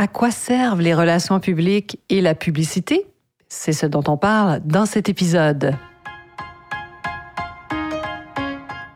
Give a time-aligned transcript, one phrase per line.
[0.00, 3.04] À quoi servent les relations publiques et la publicité?
[3.48, 5.74] C'est ce dont on parle dans cet épisode.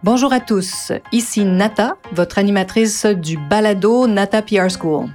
[0.05, 5.07] Bonjour à tous, ici Nata, votre animatrice du balado Nata PR School.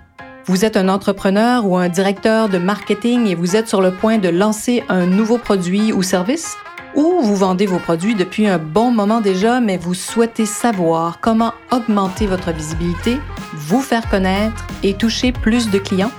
[0.43, 4.17] Vous êtes un entrepreneur ou un directeur de marketing et vous êtes sur le point
[4.17, 6.57] de lancer un nouveau produit ou service?
[6.95, 11.53] Ou vous vendez vos produits depuis un bon moment déjà, mais vous souhaitez savoir comment
[11.71, 13.19] augmenter votre visibilité?
[13.67, 16.11] Vous faire connaître et toucher plus de clients?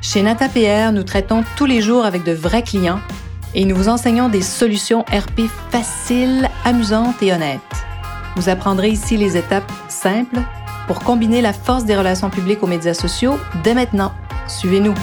[0.00, 3.00] Chez NataPR, nous traitons tous les jours avec de vrais clients
[3.54, 7.60] et nous vous enseignons des solutions RP faciles, amusantes et honnêtes.
[8.36, 10.40] Vous apprendrez ici les étapes simples
[10.86, 14.12] pour combiner la force des relations publiques aux médias sociaux dès maintenant.
[14.48, 14.94] Suivez-nous.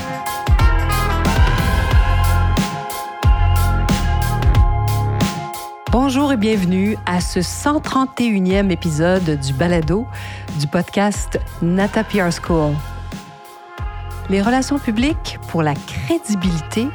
[6.00, 10.06] Bonjour et bienvenue à ce 131e épisode du Balado
[10.60, 12.76] du podcast Nata PR School.
[14.30, 16.86] Les relations publiques pour la crédibilité,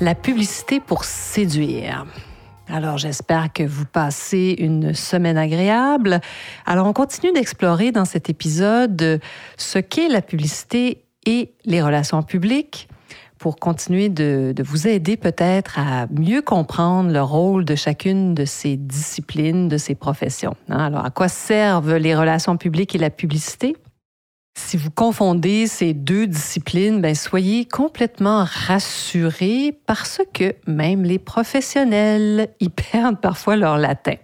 [0.00, 2.06] la publicité pour séduire.
[2.68, 6.22] Alors j'espère que vous passez une semaine agréable.
[6.64, 9.20] Alors on continue d'explorer dans cet épisode
[9.58, 12.88] ce qu'est la publicité et les relations publiques
[13.44, 18.78] pour continuer de, vous aider peut-être à mieux comprendre le rôle de chacune de ces
[18.78, 20.56] disciplines, de ces professions.
[20.70, 20.86] Hein?
[20.86, 23.76] Alors, à quoi servent les relations publiques et la publicité?
[24.56, 32.48] Si vous confondez ces deux disciplines, ben soyez complètement rassurés parce que même les professionnels
[32.60, 34.14] y perdent parfois leur latin.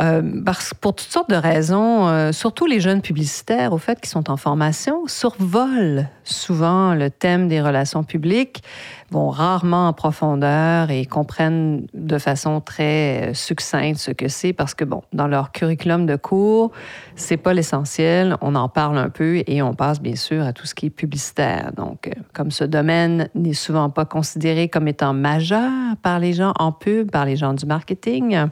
[0.00, 4.08] Euh, parce, pour toutes sortes de raisons, euh, surtout les jeunes publicitaires, au fait, qui
[4.08, 8.62] sont en formation, survolent souvent le thème des relations publiques,
[9.10, 14.74] vont rarement en profondeur et comprennent de façon très euh, succincte ce que c'est, parce
[14.74, 16.70] que, bon, dans leur curriculum de cours,
[17.14, 18.36] c'est pas l'essentiel.
[18.40, 20.90] On en parle un peu et on passe, bien sûr, à tout ce qui est
[20.90, 21.72] publicitaire.
[21.76, 25.70] Donc, comme ce domaine n'est souvent pas considéré comme étant majeur
[26.02, 28.48] par les gens en pub, par les gens du marketing,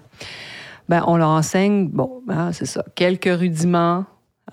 [0.88, 4.04] ben, on leur enseigne, bon, ben, c'est ça, quelques rudiments,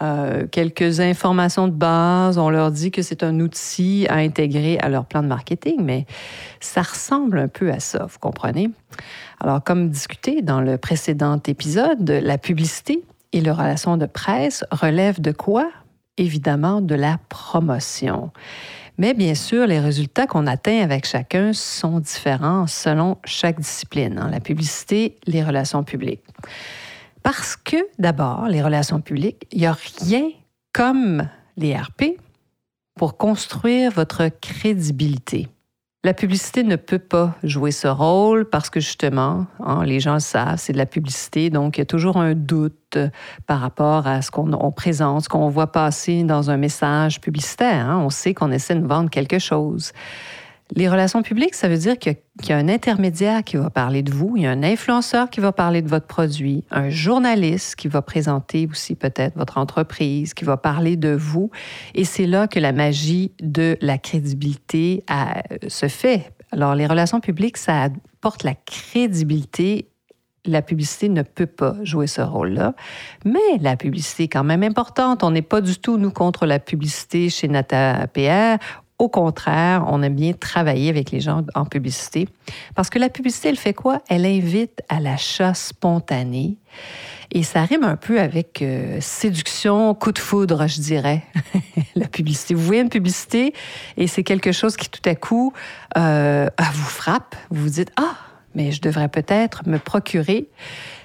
[0.02, 2.38] euh, quelques informations de base.
[2.38, 6.06] On leur dit que c'est un outil à intégrer à leur plan de marketing, mais
[6.60, 8.70] ça ressemble un peu à ça, vous comprenez?
[9.40, 15.22] Alors, comme discuté dans le précédent épisode, la publicité et les relations de presse relèvent
[15.22, 15.70] de quoi?
[16.18, 18.32] Évidemment, de la promotion.
[18.98, 24.30] Mais bien sûr, les résultats qu'on atteint avec chacun sont différents selon chaque discipline, hein,
[24.32, 26.24] la publicité, les relations publiques.
[27.24, 30.30] Parce que, d'abord, les relations publiques, il n'y a rien
[30.74, 32.18] comme les RP
[32.96, 35.50] pour construire votre crédibilité.
[36.06, 40.20] La publicité ne peut pas jouer ce rôle parce que justement, hein, les gens le
[40.20, 43.00] savent, c'est de la publicité, donc il y a toujours un doute
[43.48, 47.90] par rapport à ce qu'on présente, ce qu'on voit passer dans un message publicitaire.
[47.90, 48.04] Hein.
[48.06, 49.94] On sait qu'on essaie de vendre quelque chose.
[50.72, 52.18] Les relations publiques, ça veut dire qu'il
[52.48, 55.40] y, a un intermédiaire qui va parler de vous, il y a un influenceur qui
[55.40, 60.44] va parler de votre produit, un journaliste qui va présenter aussi peut-être votre entreprise, qui
[60.44, 61.52] va parler de vous.
[61.94, 65.04] Et c'est là que la magie de la crédibilité
[65.68, 66.34] se fait.
[66.52, 69.90] Alors, les relations publiques, ça apporte la crédibilité
[70.48, 72.76] la publicité ne peut pas jouer ce rôle-là.
[73.24, 75.24] Mais la publicité est quand même importante.
[75.24, 78.64] On n'est pas du tout, nous, contre la publicité chez Nata PR.
[78.98, 82.30] Au contraire, on aime bien travailler avec les gens en publicité
[82.76, 84.02] parce que la publicité, elle fait quoi?
[84.08, 86.58] Elle invite à l'achat spontané
[87.32, 91.24] et ça rime un peu avec euh, séduction, coup de foudre, je dirais,
[91.96, 92.54] la publicité.
[92.54, 93.54] Vous voyez une publicité
[93.98, 95.52] et c'est quelque chose qui tout à coup
[95.98, 97.36] euh, vous frappe.
[97.50, 98.16] Vous vous dites, ah,
[98.54, 100.48] mais je devrais peut-être me procurer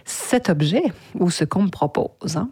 [0.04, 0.84] cet objet
[1.18, 2.36] ou ce qu'on me propose.
[2.36, 2.50] Hein?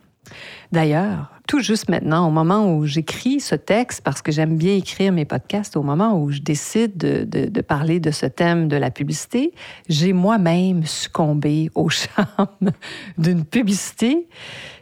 [0.72, 5.12] D'ailleurs, tout juste maintenant, au moment où j'écris ce texte, parce que j'aime bien écrire
[5.12, 9.54] mes podcasts, au moment où je décide de, parler de ce thème de la publicité,
[9.88, 12.70] j'ai moi-même succombé au charme
[13.16, 14.28] d'une publicité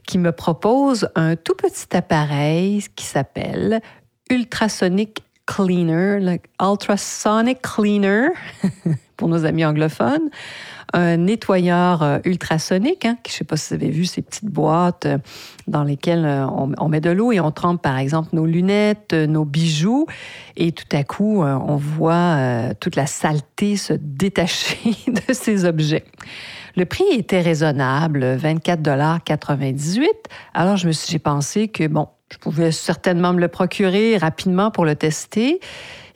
[0.09, 3.81] qui me propose un tout petit appareil qui s'appelle
[4.29, 8.31] Ultrasonic Cleaner, le Ultrasonic Cleaner
[9.17, 10.31] pour nos amis anglophones
[10.93, 13.05] un nettoyeur euh, ultrasonique.
[13.05, 15.19] Hein, je ne sais pas si vous avez vu ces petites boîtes euh,
[15.67, 19.45] dans lesquelles euh, on, met de l'eau et on trempe par exemple nos lunettes, nos
[19.45, 20.07] bijoux,
[20.57, 22.39] et tout à coup, on voit
[22.81, 26.05] toute la saleté se détacher de ces objets.
[26.77, 30.05] Le prix était raisonnable, 24,98
[30.55, 34.71] Alors, je me suis, j'ai pensé que, bon, je pouvais certainement me le procurer rapidement
[34.71, 35.61] pour le tester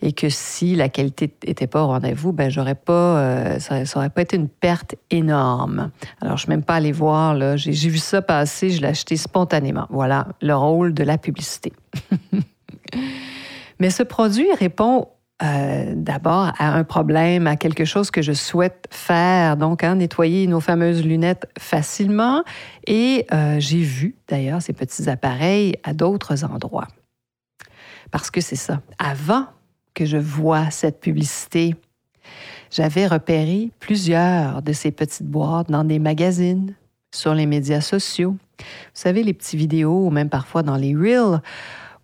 [0.01, 4.09] et que si la qualité n'était pas au rendez-vous, ben j'aurais pas, euh, ça, n'aurait
[4.09, 5.91] pas été une perte énorme.
[6.21, 9.87] Alors je suis même pas allée voir j'ai, vu ça passer, je l'ai acheté spontanément.
[9.89, 11.73] Voilà le rôle de la publicité.
[13.79, 15.07] Mais ce produit répond
[15.43, 20.45] euh, d'abord à un problème, à quelque chose que je souhaite faire, donc hein, nettoyer
[20.45, 22.43] nos fameuses lunettes facilement.
[22.85, 26.87] Et euh, j'ai vu d'ailleurs ces petits appareils à d'autres endroits.
[28.11, 28.81] Parce que c'est ça.
[28.99, 29.47] Avant
[29.93, 31.75] que je vois cette publicité,
[32.69, 36.73] j'avais repéré plusieurs de ces petites boîtes dans des magazines,
[37.13, 38.37] sur les médias sociaux.
[38.59, 41.41] Vous savez, les petites vidéos, ou même parfois dans les Reels,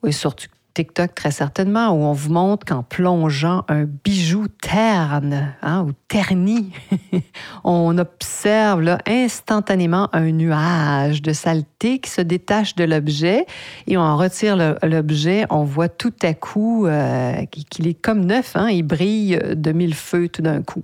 [0.04, 5.82] ou surtout TikTok très certainement, où on vous montre qu'en plongeant un bijou terne hein,
[5.82, 6.72] ou terni,
[7.64, 13.48] on observe là, instantanément un nuage de saleté qui se détache de l'objet
[13.88, 18.70] et on retire l'objet, on voit tout à coup euh, qu'il est comme neuf, hein,
[18.70, 20.84] il brille de mille feux tout d'un coup.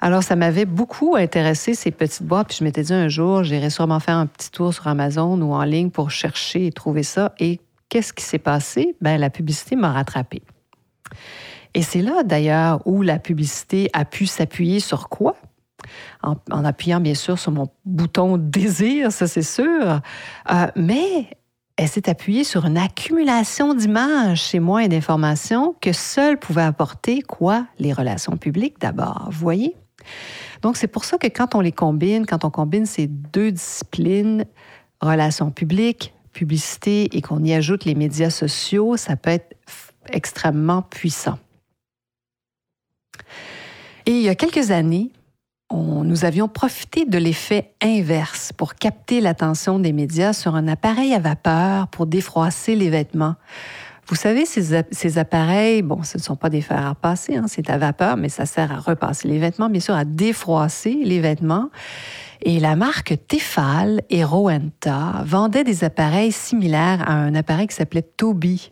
[0.00, 2.48] Alors, ça m'avait beaucoup intéressé, ces petites boîtes.
[2.48, 5.52] Puis je m'étais dit un jour, j'irai sûrement faire un petit tour sur Amazon ou
[5.54, 7.34] en ligne pour chercher et trouver ça.
[7.40, 7.58] Et
[7.88, 8.96] qu'est-ce qui s'est passé?
[9.00, 10.42] Ben, la publicité m'a rattrapé.
[11.74, 15.36] Et c'est là, d'ailleurs, où la publicité a pu s'appuyer sur quoi?
[16.22, 20.00] En, appuyant, bien sûr, sur mon bouton désir, ça c'est sûr.
[20.50, 21.28] Euh, mais
[21.76, 27.22] elle s'est appuyée sur une accumulation d'images chez moi et d'informations que seules pouvaient apporter
[27.22, 27.66] quoi?
[27.78, 29.28] Les relations publiques d'abord.
[29.30, 29.76] Vous voyez?
[30.62, 34.44] Donc, c'est pour ça que quand on les combine, quand on combine ces deux disciplines,
[35.00, 36.12] relations publiques,
[36.44, 39.56] et qu'on y ajoute les médias sociaux, ça peut être
[40.10, 41.38] extrêmement puissant.
[44.06, 45.10] Et il y a quelques années,
[46.08, 51.18] nous avions profité de l'effet inverse pour capter l'attention des médias sur un appareil à
[51.18, 53.36] vapeur pour défroisser les vêtements.
[54.08, 57.68] Vous savez, ces, appareils, bon, ce ne sont pas des fers à repasser, hein, c'est
[57.68, 61.68] à vapeur, mais ça sert à repasser les vêtements, bien sûr, à défroisser les vêtements.
[62.42, 68.02] Et la marque Tefal et Rowenta vendaient des appareils similaires à un appareil qui s'appelait
[68.02, 68.70] Toby,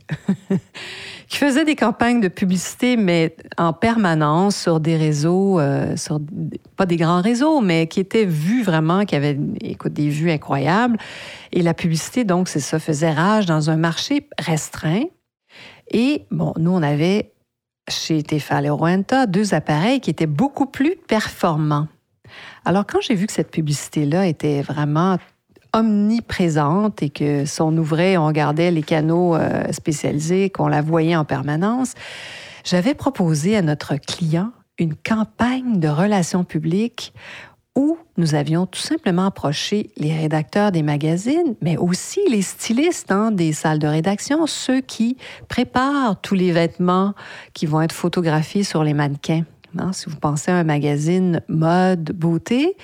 [1.28, 5.96] qui faisait des campagnes de publicité, mais en permanence sur des réseaux, euh,
[6.76, 10.96] pas des grands réseaux, mais qui étaient vus vraiment, qui avaient des vues incroyables.
[11.52, 15.04] Et la publicité, donc, c'est ça, faisait rage dans un marché restreint.
[15.90, 17.32] Et bon, nous, on avait
[17.88, 21.88] chez Tefal et Rowenta deux appareils qui étaient beaucoup plus performants.
[22.64, 25.18] Alors, quand j'ai vu que cette publicité-là était vraiment
[25.72, 31.24] omniprésente et que son ouvrait, on regardait les canaux euh, spécialisés, qu'on la voyait en
[31.24, 31.94] permanence,
[32.64, 37.12] j'avais proposé à notre client une campagne de relations publiques
[37.76, 43.30] où nous avions tout simplement approché les rédacteurs des magazines, mais aussi les stylistes hein,
[43.30, 47.12] des salles de rédaction, ceux qui préparent tous les vêtements
[47.52, 49.44] qui vont être photographiés sur les mannequins.
[49.92, 52.76] Si vous pensez à un magazine mode, beauté,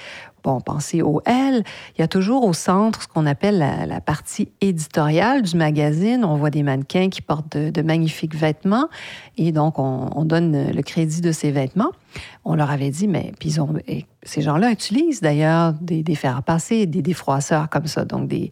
[0.42, 1.62] bon, pensez au L,
[1.96, 6.24] il y a toujours au centre ce qu'on appelle la, partie éditoriale du magazine.
[6.24, 8.88] On voit des mannequins qui portent de, magnifiques vêtements
[9.36, 11.90] et donc on, donne le crédit de ces vêtements.
[12.44, 13.54] On leur avait dit, mais puis
[14.22, 18.50] ces gens-là utilisent d'ailleurs des, des à passer, des défroisseurs comme ça, donc des,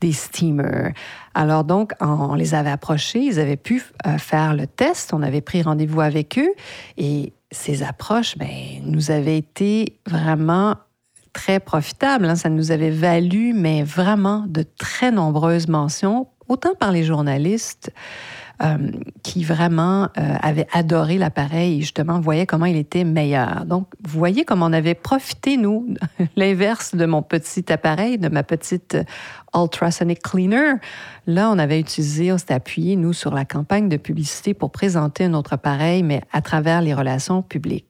[0.00, 0.92] des steamers.
[1.34, 5.40] Alors donc, on, les avait approchés, ils avaient pu euh, faire le test, on avait
[5.40, 6.52] pris rendez-vous avec eux
[6.96, 8.48] et ces approches ben,
[8.82, 10.76] nous avaient été vraiment
[11.32, 12.26] très profitables.
[12.26, 12.36] Hein.
[12.36, 17.92] Ça nous avait valu, mais vraiment de très nombreuses mentions, autant par les journalistes
[18.62, 18.90] euh,
[19.22, 23.64] qui vraiment euh, avaient adoré l'appareil et justement voyaient comment il était meilleur.
[23.64, 25.94] Donc, vous voyez comment on avait profité, nous,
[26.36, 28.96] l'inverse de mon petit appareil, de ma petite
[29.54, 30.74] ultrasonic cleaner.
[31.26, 35.24] Là, on avait utilisé, on s'était appuyé, nous, sur la campagne de publicité pour présenter
[35.24, 37.86] un autre appareil, mais à travers les relations publiques.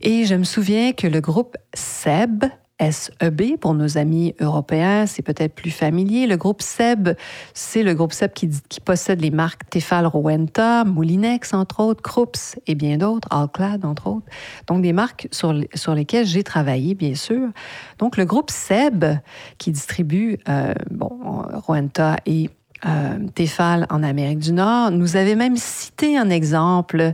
[0.00, 2.46] Et je me souviens que le groupe SEB
[2.80, 6.26] SEB pour nos amis européens, c'est peut-être plus familier.
[6.26, 7.10] Le groupe SEB,
[7.54, 12.74] c'est le groupe SEB qui, possède les marques Tefal Rowenta, Moulinex, entre autres, Krups et
[12.74, 14.26] bien d'autres, Alclad, entre autres.
[14.66, 17.48] Donc, des marques sur, sur lesquelles j'ai travaillé, bien sûr.
[17.98, 19.18] Donc, le groupe SEB
[19.58, 22.50] qui distribue, euh, bon, Rowenta et
[22.86, 27.12] euh, Tefal en Amérique du Nord, nous avait même cité un exemple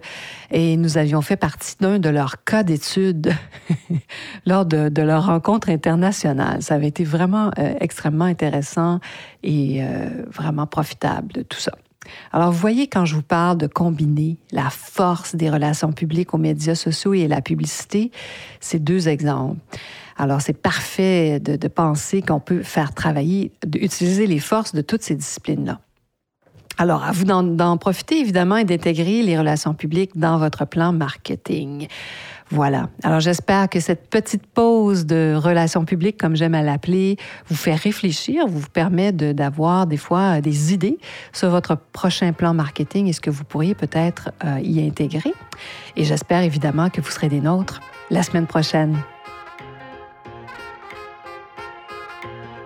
[0.50, 3.32] et nous avions fait partie d'un de leurs cas d'étude
[4.46, 6.62] lors de, leur rencontre internationale.
[6.62, 9.00] Ça avait été vraiment euh, extrêmement intéressant
[9.42, 11.72] et euh, vraiment profitable tout ça.
[12.32, 16.38] Alors, vous voyez, quand je vous parle de combiner la force des relations publiques aux
[16.38, 18.10] médias sociaux et la publicité,
[18.60, 19.60] c'est deux exemples.
[20.16, 25.14] Alors, c'est parfait de, penser qu'on peut faire travailler, d'utiliser les forces de toutes ces
[25.14, 25.80] disciplines-là.
[26.76, 31.88] Alors, à vous d'en profiter, évidemment, et d'intégrer les relations publiques dans votre plan marketing.
[32.50, 32.88] Voilà.
[33.02, 37.16] Alors j'espère que cette petite pause de relations publiques, comme j'aime à l'appeler,
[37.48, 40.98] vous fait réfléchir, vous permet d'avoir des fois des idées
[41.32, 45.32] sur votre prochain plan marketing et ce que vous pourriez peut-être euh, y intégrer.
[45.96, 47.80] Et j'espère évidemment que vous serez des nôtres
[48.10, 48.98] la semaine prochaine.